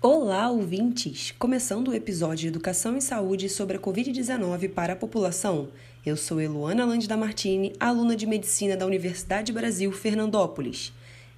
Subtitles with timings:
[0.00, 1.34] Olá, ouvintes!
[1.40, 5.70] Começando o episódio de Educação e Saúde sobre a Covid-19 para a população.
[6.06, 10.92] Eu sou Eluana Lande da Martini, aluna de Medicina da Universidade Brasil Fernandópolis.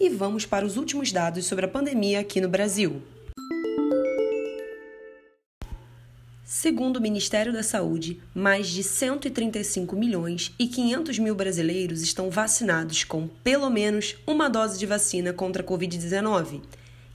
[0.00, 3.02] E vamos para os últimos dados sobre a pandemia aqui no Brasil.
[6.42, 13.04] Segundo o Ministério da Saúde, mais de 135 milhões e 500 mil brasileiros estão vacinados
[13.04, 16.62] com pelo menos uma dose de vacina contra a Covid-19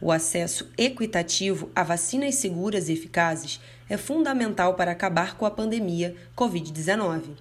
[0.00, 6.16] O acesso equitativo a vacinas seguras e eficazes é fundamental para acabar com a pandemia
[6.34, 7.36] Covid-19.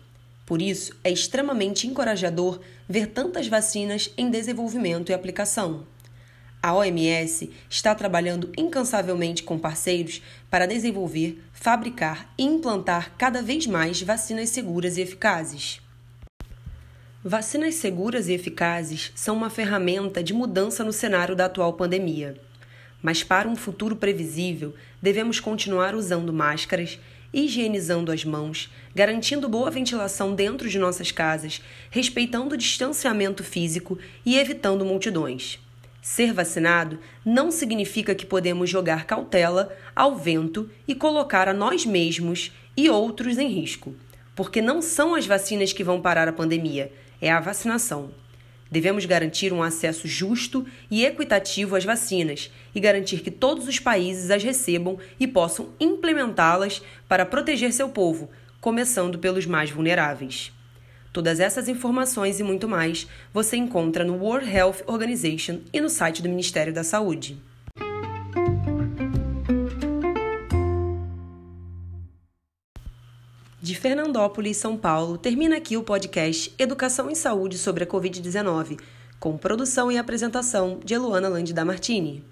[0.45, 5.87] Por isso, é extremamente encorajador ver tantas vacinas em desenvolvimento e aplicação.
[6.65, 14.01] A OMS está trabalhando incansavelmente com parceiros para desenvolver, fabricar e implantar cada vez mais
[14.01, 15.79] vacinas seguras e eficazes.
[17.23, 22.35] Vacinas seguras e eficazes são uma ferramenta de mudança no cenário da atual pandemia.
[22.99, 26.99] Mas para um futuro previsível, devemos continuar usando máscaras,
[27.31, 34.39] higienizando as mãos, garantindo boa ventilação dentro de nossas casas, respeitando o distanciamento físico e
[34.39, 35.59] evitando multidões.
[36.05, 42.51] Ser vacinado não significa que podemos jogar cautela ao vento e colocar a nós mesmos
[42.77, 43.95] e outros em risco,
[44.35, 48.11] porque não são as vacinas que vão parar a pandemia, é a vacinação.
[48.69, 54.29] Devemos garantir um acesso justo e equitativo às vacinas e garantir que todos os países
[54.29, 58.29] as recebam e possam implementá-las para proteger seu povo,
[58.61, 60.53] começando pelos mais vulneráveis.
[61.15, 66.21] Todas essas informações e muito mais você encontra no World Health Organization e no site
[66.21, 67.41] do Ministério da Saúde.
[73.61, 78.77] De Fernandópolis, São Paulo, termina aqui o podcast Educação em Saúde sobre a Covid-19,
[79.17, 82.25] com produção e apresentação de Eluana Lande da Martini.